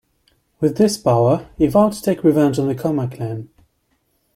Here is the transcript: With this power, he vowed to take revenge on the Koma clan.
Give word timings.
With 0.59 0.77
this 0.77 0.97
power, 0.97 1.47
he 1.59 1.67
vowed 1.67 1.93
to 1.93 2.01
take 2.01 2.23
revenge 2.23 2.57
on 2.57 2.67
the 2.67 2.73
Koma 2.73 3.07
clan. 3.07 3.49